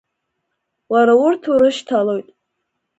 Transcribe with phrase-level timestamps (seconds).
[0.91, 2.27] Уара урҭ урышьҭалоит.